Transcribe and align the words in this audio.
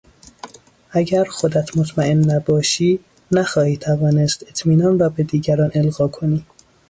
اگر 0.91 1.23
خودت 1.23 1.77
مطمئن 1.77 2.31
نباشی 2.35 2.99
نخواهی 3.31 3.77
توانست 3.77 4.43
اطمینان 4.43 4.99
را 4.99 5.09
به 5.09 5.23
دیگران 5.23 5.71
القا 5.75 6.07
کنی. 6.07 6.45